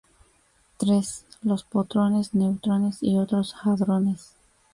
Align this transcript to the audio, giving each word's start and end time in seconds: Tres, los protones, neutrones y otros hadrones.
Tres, 0.77 1.27
los 1.43 1.63
protones, 1.63 2.33
neutrones 2.33 2.97
y 3.03 3.19
otros 3.19 3.55
hadrones. 3.63 4.33